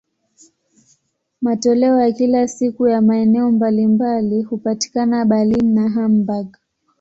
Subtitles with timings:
[1.41, 6.57] Matoleo ya kila siku ya maeneo mbalimbali hupatikana Berlin na Hamburg.